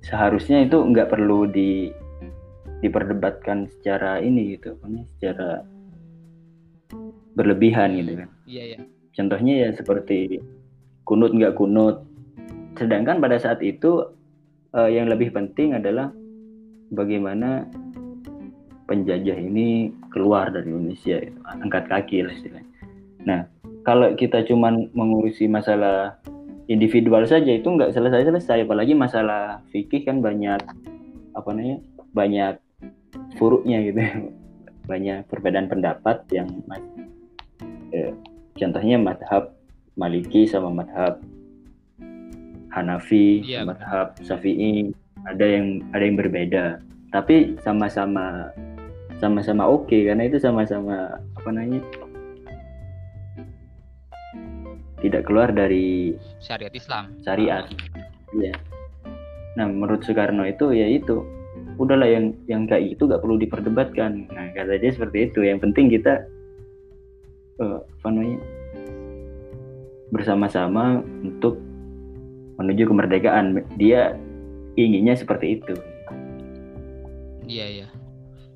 seharusnya 0.04 0.68
itu 0.68 0.76
nggak 0.76 1.08
perlu 1.08 1.48
di 1.48 1.88
diperdebatkan 2.80 3.68
secara 3.76 4.24
ini 4.24 4.56
gitu, 4.56 4.72
secara 5.16 5.60
berlebihan 7.36 7.92
gitu 8.00 8.24
kan. 8.24 8.28
Iya 8.48 8.64
ya. 8.76 8.78
Contohnya 9.12 9.54
ya 9.64 9.68
seperti 9.76 10.40
kunut 11.04 11.36
nggak 11.36 11.56
kunut. 11.60 12.08
Sedangkan 12.80 13.20
pada 13.20 13.36
saat 13.36 13.60
itu 13.60 14.08
uh, 14.72 14.88
yang 14.88 15.12
lebih 15.12 15.28
penting 15.36 15.76
adalah 15.76 16.08
bagaimana 16.88 17.68
penjajah 18.88 19.36
ini 19.36 19.92
keluar 20.10 20.50
dari 20.50 20.68
Indonesia, 20.68 21.16
gitu. 21.22 21.38
angkat 21.46 21.86
kaki 21.86 22.26
lah 22.26 22.34
istilahnya. 22.34 22.70
Nah, 23.24 23.40
kalau 23.86 24.12
kita 24.14 24.44
cuman 24.44 24.90
mengurusi 24.92 25.48
masalah 25.48 26.18
individual 26.70 27.24
saja 27.26 27.50
itu 27.50 27.66
nggak 27.66 27.94
selesai-selesai, 27.94 28.66
apalagi 28.66 28.94
masalah 28.94 29.62
fikih 29.74 30.06
kan 30.06 30.22
banyak 30.22 30.60
apa 31.34 31.48
namanya 31.54 31.78
banyak 32.10 32.54
furuknya 33.38 33.78
gitu, 33.86 34.00
banyak 34.90 35.26
perbedaan 35.30 35.70
pendapat 35.70 36.26
yang 36.34 36.48
eh, 37.94 38.12
contohnya 38.58 38.98
madhab 38.98 39.54
Maliki 39.98 40.46
sama 40.46 40.70
madhab 40.70 41.20
Hanafi, 42.70 43.42
yeah. 43.42 43.66
madhab 43.66 44.14
Syafi'i 44.22 44.94
ada 45.26 45.42
yang 45.44 45.82
ada 45.90 46.02
yang 46.06 46.16
berbeda, 46.16 46.64
tapi 47.10 47.58
sama-sama 47.66 48.54
sama-sama 49.20 49.68
oke 49.68 49.86
okay, 49.86 50.08
karena 50.08 50.26
itu 50.26 50.40
sama-sama 50.40 51.20
apa 51.36 51.48
namanya 51.52 51.84
tidak 55.00 55.24
keluar 55.26 55.48
dari 55.50 56.14
syariat 56.38 56.72
Islam. 56.76 57.04
Syariat. 57.24 57.64
Iya. 58.36 58.52
Nah, 59.56 59.66
menurut 59.66 60.04
Soekarno 60.04 60.44
itu 60.46 60.70
ya 60.76 60.86
itu 60.86 61.24
udahlah 61.80 62.06
yang 62.06 62.36
yang 62.46 62.68
kayak 62.68 62.94
itu 62.96 63.08
gak 63.08 63.24
perlu 63.24 63.40
diperdebatkan. 63.40 64.28
Nah, 64.30 64.52
kata 64.52 64.76
dia 64.76 64.92
seperti 64.92 65.32
itu. 65.32 65.40
Yang 65.42 65.58
penting 65.68 65.86
kita 65.88 66.22
uh, 67.64 67.80
apa 67.80 68.08
namanya 68.12 68.38
bersama-sama 70.12 71.00
untuk 71.24 71.58
menuju 72.60 72.84
kemerdekaan. 72.86 73.64
Dia 73.80 74.14
inginnya 74.76 75.16
seperti 75.16 75.58
itu. 75.58 75.74
Iya 77.50 77.66
iya. 77.66 77.86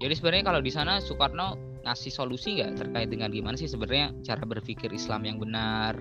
Jadi 0.05 0.21
sebenarnya 0.21 0.45
kalau 0.45 0.61
di 0.61 0.69
sana 0.69 1.01
Soekarno 1.01 1.81
ngasih 1.81 2.13
solusi 2.13 2.61
nggak 2.61 2.77
terkait 2.77 3.09
dengan 3.09 3.33
gimana 3.33 3.57
sih 3.57 3.65
sebenarnya 3.65 4.13
cara 4.21 4.45
berpikir 4.45 4.93
Islam 4.93 5.25
yang 5.25 5.41
benar, 5.41 5.97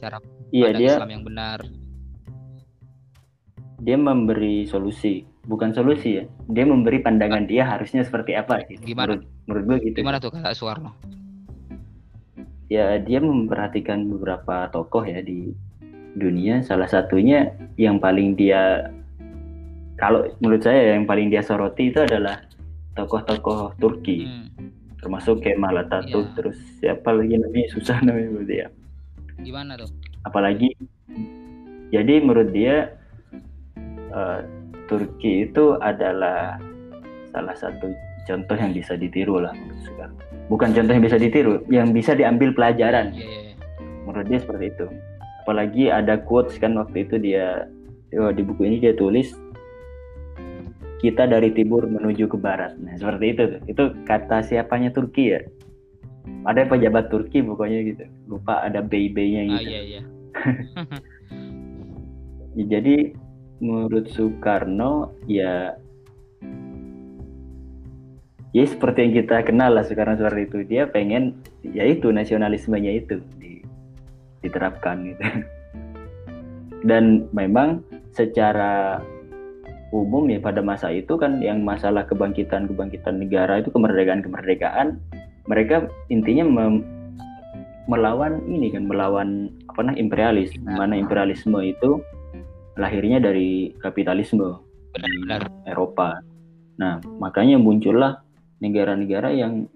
cara 0.00 0.24
iya, 0.56 0.72
dia, 0.72 0.96
Islam 0.96 1.12
yang 1.12 1.20
benar. 1.20 1.68
Dia 3.84 4.00
memberi 4.00 4.64
solusi, 4.64 5.20
bukan 5.44 5.76
solusi 5.76 6.16
ya. 6.16 6.24
Dia 6.48 6.64
memberi 6.64 7.04
pandangan 7.04 7.44
dia 7.44 7.68
harusnya 7.68 8.08
seperti 8.08 8.40
apa 8.40 8.64
gitu. 8.72 8.80
Gimana? 8.96 9.20
Menurut, 9.20 9.22
menurut 9.44 9.64
gue 9.68 9.76
gitu. 9.92 9.96
Gimana 10.00 10.16
tuh 10.16 10.32
kata 10.32 10.56
Soekarno? 10.56 10.96
Ya 12.72 12.96
dia 12.96 13.20
memperhatikan 13.20 14.08
beberapa 14.08 14.72
tokoh 14.72 15.04
ya 15.04 15.20
di 15.20 15.52
dunia. 16.16 16.64
Salah 16.64 16.88
satunya 16.88 17.52
yang 17.76 18.00
paling 18.00 18.32
dia 18.32 18.88
kalau 20.00 20.24
menurut 20.40 20.64
saya 20.64 20.96
yang 20.96 21.04
paling 21.04 21.28
dia 21.28 21.44
soroti 21.44 21.92
itu 21.92 22.00
adalah 22.00 22.40
tokoh-tokoh 22.94 23.76
Turki. 23.78 24.26
Hmm. 24.26 24.48
Termasuk 25.02 25.44
Kemal 25.44 25.84
Atatürk, 25.84 26.32
ya. 26.32 26.34
terus 26.40 26.58
siapa 26.80 27.12
lagi 27.12 27.36
namanya 27.36 27.68
susah 27.76 28.00
namanya 28.00 28.40
berarti 28.40 28.56
ya. 28.56 28.68
Gimana 29.44 29.76
tuh? 29.76 29.90
Apalagi 30.24 30.72
jadi 31.92 32.14
menurut 32.24 32.48
dia 32.56 32.96
uh, 34.10 34.40
Turki 34.88 35.48
itu 35.48 35.76
adalah 35.78 36.56
salah 37.32 37.56
satu 37.56 37.92
contoh 38.24 38.56
yang 38.56 38.72
bisa 38.72 38.96
ditiru 38.96 39.44
lah 39.44 39.52
menurut 39.52 40.12
Bukan 40.48 40.76
contoh 40.76 40.92
yang 40.92 41.04
bisa 41.04 41.16
ditiru, 41.16 41.64
yang 41.72 41.92
bisa 41.92 42.12
diambil 42.12 42.52
pelajaran. 42.52 43.12
Yeah, 43.12 43.28
yeah, 43.28 43.42
yeah. 43.52 43.56
Menurut 44.04 44.26
dia 44.28 44.38
seperti 44.40 44.64
itu. 44.76 44.86
Apalagi 45.44 45.92
ada 45.92 46.20
quotes 46.20 46.56
kan 46.56 46.76
waktu 46.76 47.04
itu 47.04 47.20
dia 47.20 47.68
oh, 48.16 48.32
di 48.32 48.40
buku 48.44 48.64
ini 48.64 48.76
dia 48.80 48.92
tulis 48.96 49.32
kita 51.04 51.28
dari 51.28 51.52
timur 51.52 51.84
menuju 51.84 52.32
ke 52.32 52.40
barat. 52.40 52.80
Nah, 52.80 52.96
seperti 52.96 53.36
itu. 53.36 53.44
Itu 53.68 53.92
kata 54.08 54.40
siapanya 54.40 54.88
Turki 54.88 55.36
ya? 55.36 55.44
Ada 56.48 56.64
pejabat 56.64 57.12
Turki 57.12 57.44
pokoknya 57.44 57.84
gitu. 57.84 58.04
Lupa 58.24 58.64
ada 58.64 58.80
BB-nya 58.80 59.42
gitu. 59.52 59.60
Oh, 59.60 59.68
iya, 59.68 59.80
iya. 59.84 60.02
ya, 62.56 62.64
jadi 62.80 63.12
menurut 63.60 64.08
Soekarno 64.08 65.12
ya 65.28 65.76
ya 68.54 68.64
seperti 68.66 69.06
yang 69.06 69.14
kita 69.22 69.46
kenal 69.46 69.78
lah 69.78 69.86
sekarang 69.86 70.18
seperti 70.18 70.50
itu 70.50 70.58
dia 70.66 70.90
pengen 70.90 71.38
ya 71.62 71.86
itu 71.86 72.10
nasionalismenya 72.10 73.02
itu 73.02 73.22
diterapkan 74.42 75.10
gitu 75.10 75.22
dan 76.90 77.30
memang 77.30 77.82
secara 78.14 79.02
umum 79.94 80.26
ya 80.26 80.42
pada 80.42 80.58
masa 80.58 80.90
itu 80.90 81.14
kan 81.14 81.38
yang 81.38 81.62
masalah 81.62 82.02
kebangkitan 82.02 82.66
kebangkitan 82.66 83.22
negara 83.22 83.62
itu 83.62 83.70
kemerdekaan 83.70 84.26
kemerdekaan 84.26 84.98
mereka 85.46 85.86
intinya 86.10 86.42
mem, 86.42 86.82
melawan 87.86 88.42
ini 88.50 88.74
kan 88.74 88.90
melawan 88.90 89.52
apa 89.70 89.80
nah 89.86 89.94
imperialis. 89.94 90.50
Nah, 90.66 90.82
mana 90.82 90.98
imperialisme 90.98 91.60
itu 91.62 92.02
lahirnya 92.74 93.22
dari 93.22 93.70
kapitalisme 93.78 94.58
benar, 94.90 95.46
di 95.46 95.70
Eropa. 95.70 96.18
Nah 96.80 96.98
makanya 97.22 97.60
muncullah 97.60 98.18
negara-negara 98.58 99.30
yang 99.30 99.70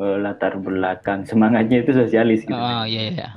uh, 0.00 0.16
latar 0.16 0.56
belakang 0.56 1.28
semangatnya 1.28 1.84
itu 1.84 1.92
sosialis 1.92 2.46
gitu. 2.46 2.56
Oh 2.56 2.88
iya 2.88 3.12
iya. 3.12 3.28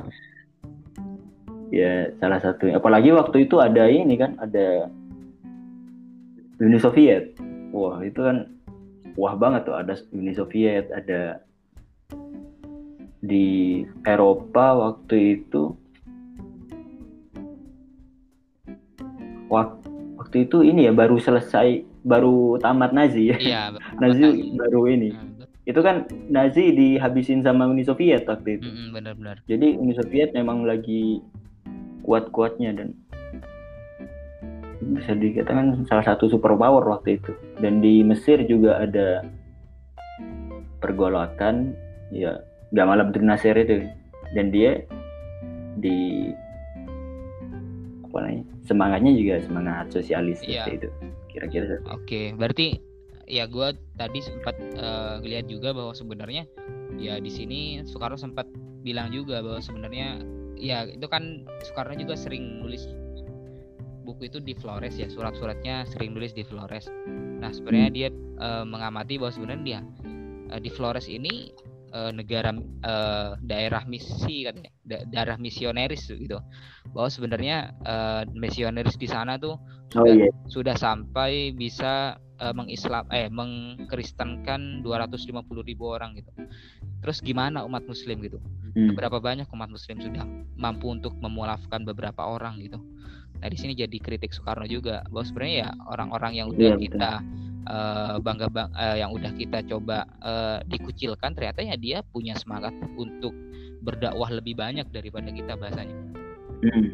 Ya 1.67 1.93
salah 2.23 2.39
satu. 2.39 2.71
Apalagi 2.71 3.11
waktu 3.11 3.49
itu 3.49 3.59
ada 3.59 3.91
ini 3.91 4.15
kan 4.15 4.39
ada 4.39 4.87
Uni 6.57 6.77
Soviet. 6.81 7.37
Wah 7.73 8.01
itu 8.01 8.19
kan 8.21 8.49
wah 9.13 9.33
banget 9.37 9.69
tuh. 9.69 9.75
Ada 9.77 9.93
Uni 10.13 10.33
Soviet 10.33 10.89
ada 10.89 11.41
di 13.21 13.81
Eropa 14.05 14.73
waktu 14.77 15.41
itu. 15.41 15.73
Waktu 19.47 20.43
itu 20.43 20.59
ini 20.65 20.89
ya 20.89 20.93
baru 20.93 21.15
selesai 21.21 21.87
baru 22.03 22.59
tamat 22.59 22.91
Nazi 22.95 23.31
ya, 23.31 23.37
iya, 23.39 23.61
Nazi, 24.01 24.23
Nazi. 24.23 24.55
baru 24.59 24.81
ini. 24.91 25.09
Nah, 25.11 25.47
itu 25.67 25.79
kan 25.83 26.07
Nazi 26.31 26.71
dihabisin 26.71 27.43
sama 27.43 27.67
Uni 27.67 27.83
Soviet 27.83 28.27
waktu 28.27 28.59
itu. 28.59 28.67
Benar-benar. 28.91 29.43
Jadi 29.47 29.75
Uni 29.79 29.95
Soviet 29.95 30.31
memang 30.35 30.63
lagi 30.67 31.19
kuat-kuatnya 32.07 32.71
dan 32.75 32.95
bisa 34.81 35.13
dikatakan 35.17 35.85
salah 35.89 36.05
satu 36.05 36.29
superpower 36.29 36.85
waktu 36.85 37.17
itu. 37.17 37.31
Dan 37.61 37.81
di 37.81 38.01
Mesir 38.05 38.41
juga 38.45 38.81
ada 38.81 39.25
pergolakan 40.79 41.73
ya 42.13 42.41
Gamal 42.73 43.01
Abdel 43.01 43.25
Nasir 43.25 43.57
itu. 43.57 43.85
Dan 44.35 44.51
dia 44.51 44.83
di 45.77 46.29
apa 48.07 48.17
namanya 48.23 48.43
semangatnya 48.65 49.11
juga 49.13 49.33
semangat 49.45 49.85
sosialis 49.93 50.41
ya. 50.41 50.65
itu 50.69 50.89
kira-kira. 51.29 51.77
Oke 51.93 52.33
berarti 52.33 52.81
ya 53.27 53.45
gue 53.45 53.75
tadi 53.99 54.19
sempat 54.23 54.55
uh, 54.79 55.19
lihat 55.21 55.51
juga 55.51 55.75
bahwa 55.75 55.93
sebenarnya 55.93 56.47
ya 56.97 57.19
di 57.21 57.29
sini 57.29 57.83
Soekarno 57.83 58.17
sempat 58.17 58.47
bilang 58.81 59.11
juga 59.11 59.43
bahwa 59.43 59.59
sebenarnya 59.59 60.23
ya 60.57 60.87
itu 60.87 61.05
kan 61.05 61.45
Soekarno 61.61 61.99
juga 61.99 62.17
sering 62.17 62.63
nulis 62.63 62.87
buku 64.07 64.31
itu 64.31 64.39
di 64.39 64.55
Flores 64.55 64.95
ya 64.95 65.11
surat-suratnya 65.11 65.83
sering 65.91 66.15
nulis 66.15 66.31
di 66.31 66.47
Flores 66.47 66.87
nah 67.43 67.51
sebenarnya 67.51 67.89
hmm. 67.91 67.97
dia 67.99 68.09
uh, 68.39 68.63
mengamati 68.63 69.19
bahwa 69.19 69.35
sebenarnya 69.35 69.63
dia 69.67 69.79
uh, 70.55 70.59
di 70.63 70.71
Flores 70.71 71.11
ini 71.11 71.51
uh, 71.91 72.11
negara 72.15 72.55
uh, 72.87 73.35
daerah 73.43 73.83
misi 73.83 74.47
katanya 74.47 74.71
da 74.87 75.03
daerah 75.11 75.35
misioneris 75.35 76.07
gitu 76.07 76.39
bahwa 76.95 77.09
sebenarnya 77.11 77.75
uh, 77.83 78.23
misioneris 78.31 78.95
di 78.95 79.11
sana 79.11 79.35
tuh 79.35 79.59
oh, 79.59 80.03
sudah, 80.03 80.13
iya. 80.15 80.31
sudah 80.47 80.75
sampai 80.79 81.51
bisa 81.51 82.15
uh, 82.39 82.53
mengislam 82.55 83.05
eh 83.11 83.27
mengkristenkan 83.27 84.81
250 84.81 85.43
ribu 85.67 85.83
orang 85.91 86.15
gitu 86.17 86.31
terus 87.03 87.21
gimana 87.21 87.61
umat 87.67 87.85
muslim 87.85 88.19
gitu 88.23 88.41
hmm. 88.73 88.97
berapa 88.97 89.21
banyak 89.21 89.47
umat 89.53 89.69
muslim 89.69 90.01
sudah 90.01 90.25
mampu 90.57 90.89
untuk 90.89 91.13
memulafkan 91.21 91.85
beberapa 91.85 92.25
orang 92.25 92.57
gitu 92.61 92.81
Nah 93.37 93.47
di 93.47 93.57
sini 93.57 93.73
jadi 93.77 93.97
kritik 94.01 94.33
Soekarno 94.33 94.65
juga 94.65 95.05
bahwa 95.13 95.25
sebenarnya 95.25 95.55
ya 95.67 95.69
orang-orang 95.89 96.33
yang 96.33 96.47
udah 96.49 96.71
yeah, 96.73 96.79
kita 96.79 97.11
uh, 97.69 98.15
bangga 98.23 98.47
bang 98.49 98.69
uh, 98.73 98.97
yang 98.97 99.11
udah 99.13 99.31
kita 99.35 99.61
coba 99.67 100.07
uh, 100.23 100.57
dikucilkan 100.65 101.35
ternyata 101.35 101.61
ya 101.61 101.75
dia 101.77 101.97
punya 102.09 102.33
semangat 102.39 102.73
untuk 102.97 103.35
berdakwah 103.83 104.31
lebih 104.33 104.57
banyak 104.57 104.87
daripada 104.89 105.29
kita 105.29 105.53
bahasanya. 105.55 105.95
Hmm. 106.65 106.89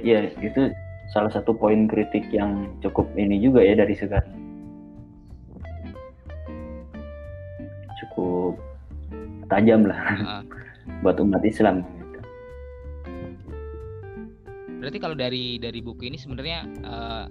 Ya 0.00 0.32
itu 0.40 0.72
salah 1.12 1.32
satu 1.32 1.52
poin 1.52 1.84
kritik 1.84 2.24
yang 2.32 2.72
cukup 2.80 3.08
ini 3.14 3.40
juga 3.40 3.60
ya 3.60 3.76
dari 3.76 3.94
sekarang. 3.94 4.32
Cukup 8.00 8.56
tajam 9.52 9.84
lah 9.84 10.00
uh. 10.40 10.42
buat 11.04 11.20
umat 11.20 11.44
Islam. 11.44 11.84
Berarti 14.84 15.00
kalau 15.00 15.16
dari 15.16 15.56
dari 15.56 15.80
buku 15.80 16.12
ini 16.12 16.20
sebenarnya 16.20 16.68
uh, 16.84 17.24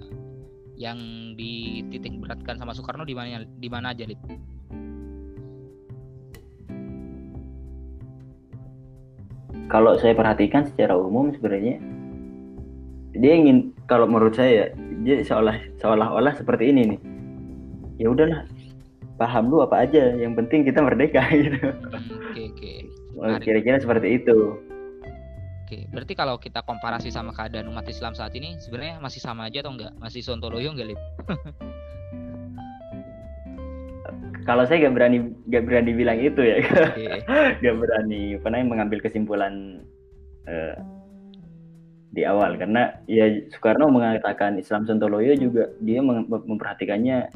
yang 0.74 0.98
dititik 1.38 2.18
beratkan 2.18 2.58
sama 2.58 2.74
Soekarno 2.74 3.06
di 3.06 3.14
mana 3.14 3.46
di 3.46 3.68
mana 3.70 3.94
aja, 3.94 4.02
Lip? 4.10 4.18
Kalau 9.70 9.94
saya 10.02 10.18
perhatikan 10.18 10.66
secara 10.66 10.98
umum 10.98 11.30
sebenarnya 11.30 11.78
dia 13.14 13.32
ingin 13.38 13.70
kalau 13.86 14.10
menurut 14.10 14.34
saya 14.34 14.74
dia 15.06 15.22
seolah 15.22 15.54
seolah-olah 15.78 16.34
seperti 16.34 16.74
ini 16.74 16.98
nih. 16.98 17.00
Ya 18.02 18.10
udahlah, 18.10 18.50
paham 19.14 19.54
lu 19.54 19.62
apa 19.62 19.86
aja, 19.86 20.10
yang 20.18 20.34
penting 20.34 20.66
kita 20.66 20.82
merdeka 20.82 21.22
gitu. 21.38 21.70
Oke, 22.34 22.50
oke. 22.50 22.74
Kira-kira 23.46 23.78
seperti 23.78 24.18
itu. 24.18 24.58
Oke, 25.64 25.88
berarti 25.88 26.12
kalau 26.12 26.36
kita 26.36 26.60
komparasi 26.60 27.08
sama 27.08 27.32
keadaan 27.32 27.72
umat 27.72 27.88
Islam 27.88 28.12
saat 28.12 28.36
ini 28.36 28.60
sebenarnya 28.60 29.00
masih 29.00 29.16
sama 29.16 29.48
aja 29.48 29.64
atau 29.64 29.72
enggak? 29.72 29.96
Masih 29.96 30.20
sontoloyo 30.20 30.76
enggak, 30.76 30.92
Lip? 30.92 31.00
kalau 34.44 34.68
saya 34.68 34.84
nggak 34.84 34.92
berani 34.92 35.32
nggak 35.48 35.64
berani 35.64 35.96
bilang 35.96 36.20
itu 36.20 36.44
ya, 36.44 36.60
nggak 37.64 37.76
berani 37.80 38.36
pernah 38.44 38.60
mengambil 38.60 39.00
kesimpulan 39.00 39.80
uh, 40.44 40.76
di 42.12 42.28
awal 42.28 42.60
karena 42.60 43.00
ya 43.08 43.32
Soekarno 43.48 43.88
mengatakan 43.88 44.60
Islam 44.60 44.84
Sontoloyo 44.84 45.32
juga 45.32 45.72
dia 45.80 46.04
memperhatikannya 46.04 47.32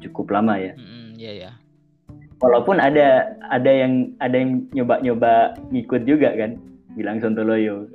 cukup 0.00 0.32
lama 0.32 0.56
ya. 0.56 0.72
Mm, 0.80 1.20
iya 1.20 1.32
ya. 1.36 1.52
Walaupun 2.40 2.80
ada 2.80 3.36
ada 3.52 3.68
yang 3.68 4.16
ada 4.24 4.32
yang 4.32 4.64
nyoba-nyoba 4.72 5.60
ngikut 5.68 6.08
juga 6.08 6.32
kan 6.40 6.56
bilang 6.94 7.18
Sontoloyo. 7.20 7.90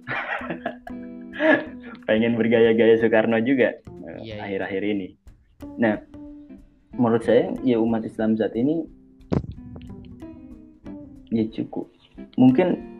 Pengen 2.07 2.35
bergaya-gaya 2.35 2.99
Soekarno 2.99 3.39
juga 3.41 3.79
eh, 3.79 4.17
iya, 4.25 4.35
iya, 4.35 4.43
akhir-akhir 4.43 4.83
ini. 4.83 5.07
Nah 5.79 5.99
menurut 6.99 7.23
saya 7.23 7.53
ya 7.63 7.79
umat 7.79 8.03
Islam 8.03 8.35
saat 8.35 8.53
ini 8.55 8.83
ya 11.31 11.45
cukup. 11.53 11.87
Mungkin 12.35 12.99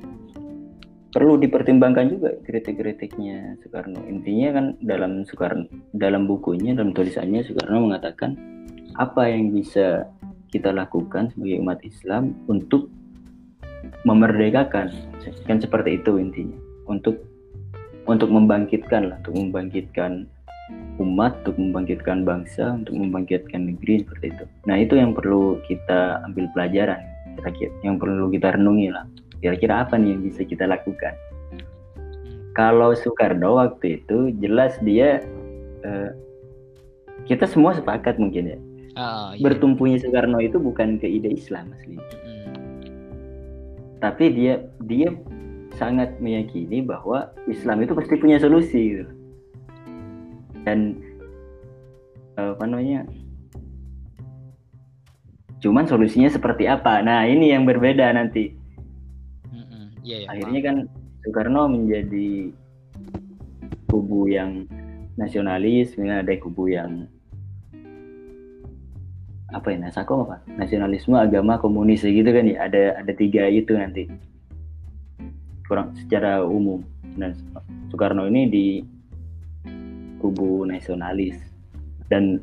perlu 1.09 1.41
dipertimbangkan 1.41 2.05
juga 2.13 2.29
kritik-kritiknya 2.45 3.57
Soekarno. 3.65 4.05
Intinya 4.05 4.55
kan 4.55 4.65
dalam 4.79 5.25
Soekarno 5.25 5.67
dalam 5.91 6.29
bukunya 6.29 6.77
dalam 6.77 6.93
tulisannya 6.93 7.43
Soekarno 7.43 7.89
mengatakan 7.89 8.37
apa 8.95 9.29
yang 9.29 9.51
bisa 9.51 10.05
kita 10.49 10.73
lakukan 10.73 11.29
sebagai 11.33 11.61
umat 11.61 11.79
Islam 11.85 12.33
untuk 12.49 12.89
memerdekakan. 14.03 14.91
Kan 15.45 15.57
seperti 15.59 15.99
itu 15.99 16.17
intinya. 16.17 16.57
Untuk 16.89 17.21
untuk 18.09 18.33
membangkitkan 18.33 19.13
lah 19.13 19.17
untuk 19.21 19.37
membangkitkan 19.37 20.25
umat 20.97 21.33
untuk 21.45 21.55
membangkitkan 21.61 22.25
bangsa 22.25 22.77
untuk 22.77 22.97
membangkitkan 22.97 23.69
negeri 23.73 24.01
seperti 24.05 24.25
itu. 24.33 24.45
Nah 24.65 24.75
itu 24.81 24.97
yang 24.97 25.13
perlu 25.13 25.61
kita 25.69 26.21
ambil 26.25 26.49
pelajaran 26.57 27.01
kira-kira. 27.39 27.71
Yang 27.85 27.95
perlu 28.01 28.25
kita 28.33 28.47
renungi 28.57 28.87
lah. 28.91 29.05
Kira-kira 29.39 29.87
apa 29.87 29.95
nih 29.95 30.17
yang 30.17 30.21
bisa 30.25 30.41
kita 30.43 30.67
lakukan? 30.67 31.15
Kalau 32.57 32.91
Soekarno 32.91 33.55
waktu 33.55 34.03
itu 34.03 34.35
jelas 34.43 34.75
dia 34.83 35.23
uh, 35.87 36.11
kita 37.23 37.47
semua 37.47 37.77
sepakat 37.77 38.19
mungkin 38.19 38.57
ya. 38.57 38.59
Oh, 38.99 39.31
iya. 39.31 39.47
bertumpunya 39.47 39.95
Soekarno 40.01 40.43
itu 40.43 40.59
bukan 40.59 40.99
ke 40.99 41.07
ide 41.07 41.31
Islam 41.31 41.71
asli 41.71 41.95
tapi 43.99 44.31
dia 44.31 44.63
dia 44.87 45.11
sangat 45.75 46.17
meyakini 46.19 46.83
bahwa 46.83 47.31
Islam 47.47 47.83
itu 47.85 47.93
pasti 47.95 48.15
punya 48.19 48.41
solusi 48.41 48.99
gitu. 48.99 49.05
dan 50.67 50.99
apa 52.35 52.63
namanya 52.67 53.07
cuman 55.59 55.83
solusinya 55.87 56.31
seperti 56.31 56.71
apa? 56.71 57.03
Nah 57.03 57.27
ini 57.27 57.51
yang 57.51 57.67
berbeda 57.67 58.15
nanti. 58.15 58.55
Yeah, 60.07 60.23
yeah, 60.25 60.31
akhirnya 60.31 60.61
kan 60.63 60.75
Soekarno 61.21 61.67
menjadi 61.67 62.55
kubu 63.91 64.31
yang 64.31 64.65
nasionalis 65.19 65.93
kemudian 65.93 66.23
ada 66.23 66.33
kubu 66.39 66.71
yang 66.71 67.11
apa 69.49 69.73
ya 69.73 69.77
nasako 69.81 70.29
apa? 70.29 70.41
Nasionalisme 70.57 71.17
agama 71.17 71.57
komunis 71.57 72.05
gitu 72.05 72.27
kan 72.29 72.45
ya? 72.45 72.69
Ada 72.69 73.01
ada 73.01 73.11
tiga 73.13 73.49
itu 73.49 73.73
nanti. 73.73 74.05
Kurang 75.65 75.93
secara 75.97 76.45
umum. 76.45 76.81
Dan 77.17 77.35
Soekarno 77.89 78.29
ini 78.29 78.49
di 78.49 78.67
kubu 80.21 80.65
nasionalis. 80.69 81.37
Dan 82.09 82.41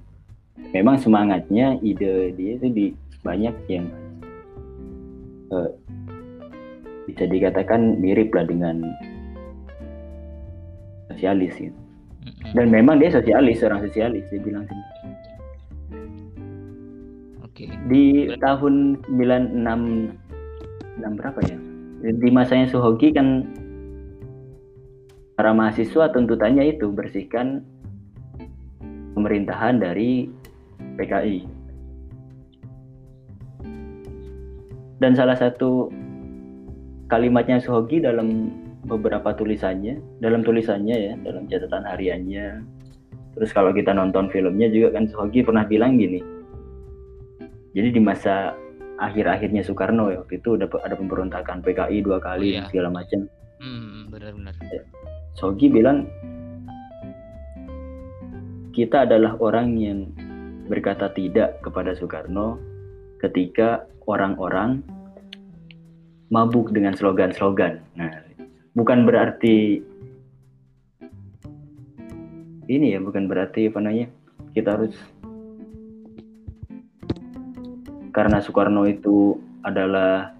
memang 0.74 0.98
semangatnya 0.98 1.78
ide 1.82 2.34
dia 2.34 2.52
itu 2.58 2.66
di 2.70 2.86
banyak 3.22 3.54
yang 3.66 3.86
uh, 5.50 5.70
bisa 7.06 7.26
dikatakan 7.26 7.98
mirip 8.02 8.34
lah 8.34 8.46
dengan 8.46 8.82
sosialis 11.10 11.54
gitu. 11.58 11.78
Dan 12.54 12.74
memang 12.74 12.98
dia 12.98 13.14
sosialis, 13.14 13.62
seorang 13.62 13.86
sosialis 13.86 14.26
dia 14.30 14.42
bilang 14.42 14.66
sendiri. 14.66 14.95
Oke. 17.56 17.72
Di 17.88 18.36
tahun 18.36 19.00
96 19.08 19.64
6 19.64 21.16
berapa 21.16 21.40
ya? 21.48 21.56
Di 22.04 22.28
masanya 22.28 22.68
Suhogi 22.68 23.16
kan 23.16 23.48
para 25.40 25.56
mahasiswa 25.56 26.12
tuntutannya 26.12 26.68
itu 26.76 26.92
bersihkan 26.92 27.64
pemerintahan 29.16 29.80
dari 29.80 30.28
PKI. 31.00 31.48
Dan 35.00 35.16
salah 35.16 35.40
satu 35.40 35.88
kalimatnya 37.08 37.56
Suhogi 37.56 38.04
dalam 38.04 38.52
beberapa 38.84 39.32
tulisannya, 39.32 39.96
dalam 40.20 40.44
tulisannya 40.44 40.96
ya, 41.08 41.12
dalam 41.24 41.48
catatan 41.48 41.88
hariannya. 41.88 42.60
Terus 43.32 43.48
kalau 43.56 43.72
kita 43.72 43.96
nonton 43.96 44.28
filmnya 44.28 44.68
juga 44.68 45.00
kan 45.00 45.08
Suhogi 45.08 45.40
pernah 45.40 45.64
bilang 45.64 45.96
gini, 45.96 46.35
jadi 47.76 47.92
di 47.92 48.00
masa 48.00 48.56
akhir-akhirnya 48.96 49.60
Soekarno 49.60 50.08
ya 50.08 50.24
waktu 50.24 50.40
itu 50.40 50.56
ada 50.56 50.64
ada 50.80 50.96
pemberontakan 50.96 51.60
PKI 51.60 52.00
dua 52.00 52.16
kali 52.16 52.56
oh, 52.56 52.64
iya. 52.64 52.68
segala 52.72 52.88
macam 52.88 53.28
hmm, 53.60 54.08
benar-benar 54.08 54.56
ya. 54.72 54.80
Sogi 55.36 55.68
bilang 55.68 56.08
kita 58.72 59.04
adalah 59.04 59.36
orang 59.44 59.76
yang 59.76 60.08
berkata 60.72 61.12
tidak 61.12 61.60
kepada 61.60 61.92
Soekarno 61.92 62.56
ketika 63.20 63.84
orang-orang 64.04 64.80
mabuk 66.28 66.74
dengan 66.74 66.92
slogan-slogan. 66.92 67.80
Nah, 67.96 68.10
bukan 68.74 69.06
berarti 69.06 69.80
ini 72.66 72.86
ya, 72.92 72.98
bukan 72.98 73.30
berarti 73.30 73.70
apa 73.70 73.78
namanya 73.78 74.08
kita 74.52 74.74
harus 74.74 74.92
karena 78.16 78.40
Soekarno 78.40 78.88
itu 78.88 79.36
adalah 79.60 80.32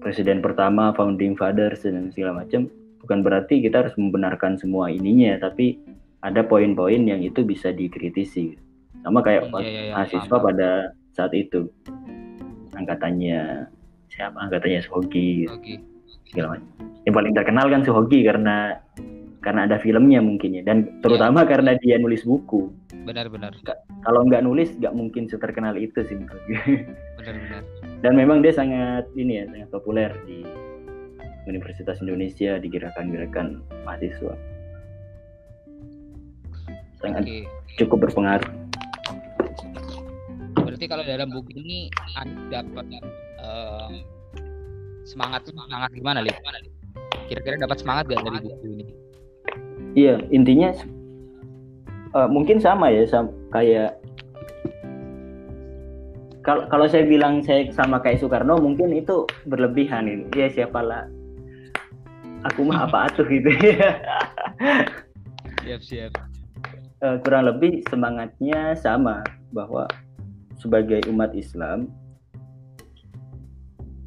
presiden 0.00 0.40
pertama, 0.40 0.96
founding 0.96 1.36
fathers 1.36 1.84
dan 1.84 2.08
segala 2.08 2.40
macam, 2.40 2.72
bukan 3.04 3.20
berarti 3.20 3.60
kita 3.60 3.84
harus 3.84 3.92
membenarkan 4.00 4.56
semua 4.56 4.88
ininya, 4.88 5.36
tapi 5.36 5.76
ada 6.24 6.40
poin-poin 6.40 7.04
yang 7.04 7.20
itu 7.20 7.44
bisa 7.44 7.68
dikritisi. 7.68 8.56
Sama 9.04 9.20
kayak 9.20 9.52
hmm, 9.52 9.60
iya, 9.60 9.68
iya, 9.68 9.92
mahasiswa 9.92 10.24
paham. 10.40 10.46
pada 10.48 10.70
saat 11.12 11.36
itu. 11.36 11.68
Angkatannya 12.72 13.68
siapa? 14.08 14.48
Angkatannya 14.48 14.80
Suhogi. 14.80 15.44
Okay. 15.44 15.84
Segala 16.32 16.56
macam. 16.56 16.68
Yang 17.04 17.14
paling 17.14 17.34
terkenal 17.36 17.66
kan 17.68 17.82
Suhogi 17.84 18.24
karena 18.24 18.80
karena 19.38 19.70
ada 19.70 19.78
filmnya 19.78 20.18
mungkin 20.18 20.60
ya 20.60 20.62
dan 20.66 20.98
terutama 21.00 21.46
ya. 21.46 21.56
karena 21.56 21.72
dia 21.78 21.96
nulis 21.96 22.26
buku 22.26 22.74
benar-benar 23.06 23.54
kalau 24.02 24.20
nggak 24.26 24.42
nulis 24.42 24.74
nggak 24.76 24.92
mungkin 24.92 25.30
seterkenal 25.30 25.78
itu 25.78 26.02
sih 26.04 26.18
menurut 26.18 26.42
benar-benar 27.28 27.64
dan 28.00 28.12
memang 28.14 28.40
dia 28.40 28.54
sangat 28.54 29.04
ini 29.18 29.42
ya 29.42 29.44
sangat 29.50 29.68
populer 29.74 30.10
di 30.24 30.46
Universitas 31.48 31.98
Indonesia 32.04 32.60
di 32.60 32.68
gerakan-gerakan 32.68 33.64
mahasiswa. 33.88 34.36
Sangat 37.00 37.24
okay. 37.24 37.42
cukup 37.80 38.06
berpengaruh. 38.06 38.52
Berarti 40.60 40.86
kalau 40.86 41.02
dalam 41.08 41.32
buku 41.32 41.56
ini 41.56 41.88
dapat 42.52 42.86
uh, 43.40 43.90
semangat 45.08 45.48
semangat 45.48 45.90
gimana 45.96 46.20
lip? 46.20 46.36
Kira-kira 47.32 47.56
dapat 47.64 47.80
semangat 47.80 48.04
gak 48.12 48.22
dari 48.28 48.38
buku 48.44 48.66
ini? 48.68 48.86
Iya 49.96 50.20
intinya 50.30 50.70
uh, 52.12 52.28
mungkin 52.28 52.60
sama 52.60 52.92
ya 52.92 53.08
sama, 53.08 53.32
kayak 53.50 53.97
kalau 56.48 56.64
kalau 56.72 56.88
saya 56.88 57.04
bilang 57.04 57.44
saya 57.44 57.68
sama 57.76 58.00
kayak 58.00 58.24
Soekarno 58.24 58.56
mungkin 58.56 58.96
itu 58.96 59.28
berlebihan 59.44 60.08
ini. 60.08 60.24
Ya 60.32 60.48
siapalah. 60.48 61.04
Aku 62.48 62.64
mah 62.64 62.88
apa 62.88 63.12
atuh 63.12 63.28
gitu. 63.28 63.52
Ya 63.52 63.92
siap 65.76 65.82
siap. 65.84 66.12
Uh, 67.04 67.20
kurang 67.20 67.52
lebih 67.52 67.84
semangatnya 67.92 68.72
sama 68.80 69.20
bahwa 69.52 69.84
sebagai 70.56 71.04
umat 71.12 71.36
Islam 71.36 71.92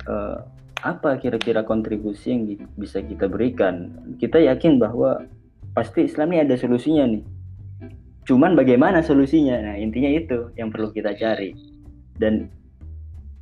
uh, 0.10 0.41
apa 0.82 1.21
kira-kira 1.21 1.62
kontribusi 1.62 2.34
yang 2.34 2.41
bisa 2.73 3.06
kita 3.06 3.30
berikan? 3.30 4.01
Kita 4.17 4.41
yakin 4.41 4.82
bahwa 4.82 5.30
pasti 5.77 6.10
Islam 6.10 6.34
ini 6.34 6.49
ada 6.49 6.58
solusinya 6.58 7.06
nih. 7.06 7.23
Cuman 8.25 8.58
bagaimana 8.58 9.06
solusinya? 9.06 9.62
Nah 9.62 9.75
intinya 9.77 10.10
itu 10.10 10.49
yang 10.58 10.73
perlu 10.73 10.89
kita 10.89 11.13
cari 11.13 11.71
dan 12.22 12.54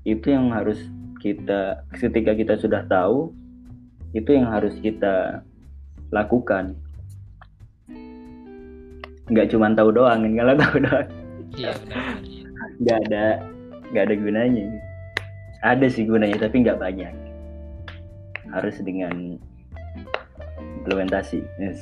itu 0.08 0.32
yang 0.32 0.56
harus 0.56 0.80
kita 1.20 1.84
ketika 2.00 2.32
kita 2.32 2.56
sudah 2.56 2.88
tahu 2.88 3.36
itu 4.15 4.32
yang 4.32 4.48
harus 4.48 4.72
kita 4.80 5.44
lakukan. 6.10 6.74
Nggak 9.30 9.54
cuma 9.54 9.70
tahu 9.76 9.94
doang 9.94 10.26
kalau 10.34 10.56
tahu 10.58 10.78
doang. 10.82 11.08
Iya 11.60 11.76
nggak 12.80 13.00
ada 13.12 13.44
nggak 13.92 14.04
ada 14.08 14.15
gunanya. 14.15 14.65
Ada 15.60 15.92
sih 15.92 16.08
gunanya 16.08 16.39
tapi 16.39 16.63
nggak 16.63 16.80
banyak. 16.80 17.12
Harus 18.50 18.82
dengan 18.82 19.38
implementasi 20.82 21.46
uh, 21.60 21.76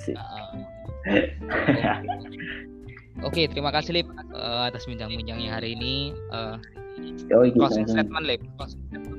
Oke, 3.26 3.50
terima 3.50 3.72
kasih 3.72 3.94
Lip 4.02 4.08
uh, 4.36 4.68
atas 4.68 4.86
bincang-bincangnya 4.90 5.54
hari 5.58 5.74
ini. 5.78 6.14
Uh, 6.34 6.58
Oh, 7.36 7.44
iya, 7.44 7.54
closing 7.54 7.86
iya. 7.86 7.94
statement 8.00 8.26
Lip. 8.26 8.42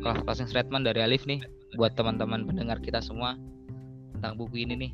Closing 0.02 0.48
statement 0.48 0.82
dari 0.88 1.00
Alif 1.04 1.28
nih 1.28 1.44
buat 1.76 1.92
teman-teman 1.94 2.48
pendengar 2.48 2.80
kita 2.80 3.04
semua 3.04 3.36
tentang 4.16 4.34
buku 4.40 4.64
ini 4.64 4.74
nih. 4.88 4.92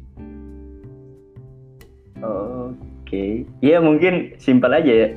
Oke, 2.24 2.76
okay. 3.04 3.32
ya 3.60 3.78
mungkin 3.78 4.34
simpel 4.40 4.72
aja 4.72 4.92
ya. 5.06 5.08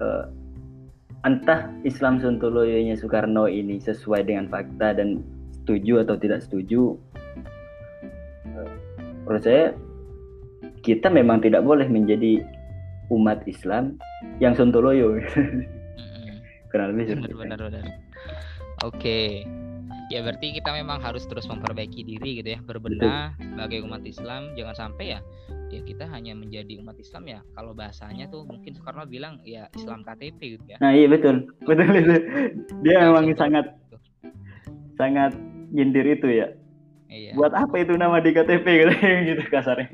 Uh, 0.00 0.24
entah 1.28 1.68
Islam 1.84 2.18
Sontoloyonya 2.18 2.96
Soekarno 2.96 3.44
ini 3.46 3.76
sesuai 3.78 4.24
dengan 4.24 4.48
fakta 4.48 4.96
dan 4.96 5.20
setuju 5.52 6.02
atau 6.02 6.16
tidak 6.16 6.40
setuju, 6.42 6.96
uh, 8.56 8.72
menurut 9.28 9.44
saya 9.44 9.76
kita 10.80 11.12
memang 11.12 11.44
tidak 11.44 11.60
boleh 11.62 11.84
menjadi 11.86 12.40
umat 13.10 13.42
Islam 13.44 13.98
yang 14.38 14.54
sontoloyo 14.54 15.18
kurang 16.70 16.94
lebih 16.94 17.18
benar 17.18 17.34
benar 17.34 17.58
benar. 17.66 17.84
Oke. 18.86 19.44
Ya 20.10 20.26
berarti 20.26 20.58
kita 20.58 20.74
memang 20.74 20.98
harus 20.98 21.22
terus 21.30 21.46
memperbaiki 21.46 22.02
diri 22.02 22.42
gitu 22.42 22.58
ya 22.58 22.60
berbenah 22.62 23.34
sebagai 23.38 23.86
umat 23.86 24.02
Islam. 24.02 24.54
Jangan 24.58 24.74
sampai 24.74 25.18
ya 25.18 25.20
ya 25.70 25.80
kita 25.86 26.02
hanya 26.10 26.34
menjadi 26.34 26.82
umat 26.82 26.98
Islam 26.98 27.30
ya. 27.30 27.40
Kalau 27.54 27.74
bahasanya 27.74 28.26
tuh 28.26 28.42
mungkin 28.42 28.74
Soekarno 28.74 29.06
bilang 29.06 29.38
ya 29.46 29.70
Islam 29.74 30.02
KTP 30.02 30.58
gitu 30.58 30.66
ya. 30.66 30.78
Nah 30.82 30.94
iya 30.94 31.06
betul. 31.06 31.46
Betul 31.62 31.94
itu 31.94 32.16
dia 32.82 33.06
memang 33.06 33.30
sangat 33.38 33.70
sangat 34.98 35.34
nyindir 35.70 36.06
itu 36.06 36.26
ya. 36.26 36.48
Iya. 37.10 37.34
buat 37.34 37.50
apa 37.50 37.74
itu 37.82 37.98
nama 37.98 38.22
di 38.22 38.30
KTP 38.30 38.62
gitu, 38.62 38.94
gitu 39.34 39.42
kasarnya 39.50 39.90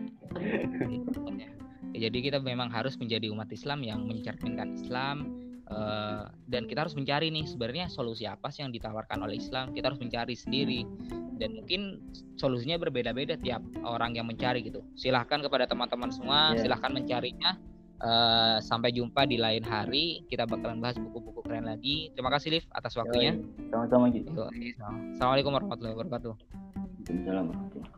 jadi 1.96 2.18
kita 2.18 2.38
memang 2.44 2.68
harus 2.68 2.94
menjadi 3.00 3.32
umat 3.32 3.48
Islam 3.48 3.80
yang 3.80 4.04
mencerminkan 4.04 4.76
Islam 4.76 5.32
uh, 5.70 6.30
dan 6.46 6.66
kita 6.66 6.87
harus 6.87 6.94
mencari 6.94 7.30
nih 7.30 7.46
sebenarnya 7.46 7.87
solusi 7.90 8.24
apa 8.26 8.50
sih 8.50 8.62
yang 8.62 8.72
ditawarkan 8.74 9.22
oleh 9.22 9.38
Islam. 9.38 9.74
Kita 9.74 9.92
harus 9.92 10.00
mencari 10.00 10.35
sendiri. 10.35 10.82
Dan 11.37 11.52
mungkin 11.52 12.00
solusinya 12.40 12.80
berbeda-beda 12.80 13.37
tiap 13.37 13.61
orang 13.85 14.16
yang 14.16 14.24
mencari 14.24 14.64
gitu. 14.64 14.80
Silahkan 14.96 15.44
kepada 15.44 15.68
teman-teman 15.68 16.09
semua 16.09 16.56
yeah. 16.56 16.64
silahkan 16.64 16.92
mencarinya. 16.92 17.59
Uh, 17.96 18.61
sampai 18.61 18.92
jumpa 18.92 19.24
di 19.24 19.40
lain 19.40 19.64
hari. 19.64 20.20
Kita 20.28 20.44
bakalan 20.44 20.85
bahas 20.85 21.00
buku-buku 21.00 21.40
keren 21.44 21.64
lagi. 21.64 22.12
Terima 22.12 22.28
kasih 22.28 22.61
Liv 22.61 22.64
atas 22.72 22.92
waktunya. 22.92 23.40
Sama-sama 23.72 24.12
gitu 24.12 24.28
Assalamualaikum 25.16 25.56
warahmatullahi 25.56 25.96
wabarakatuh. 25.96 26.35
Assalamualaikum 27.09 27.95